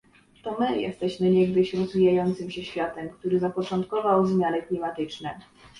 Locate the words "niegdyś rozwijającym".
1.29-2.51